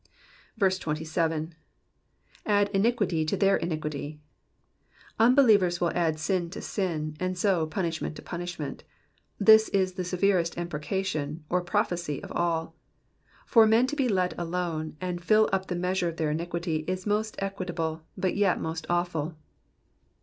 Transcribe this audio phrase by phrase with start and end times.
[0.31, 1.53] *' 27.
[2.47, 4.19] ''''Add iniquity unto their iniquity,'*'*
[5.19, 8.83] Unbelievers will add sin to sin, and so, punishment to punishment.
[9.37, 12.73] This is the severest imprecation, or prophecy, of all.
[13.45, 17.05] For men to be let alone to fill up the measure of their iniquity, is
[17.05, 19.37] most equitable, but yet most awful.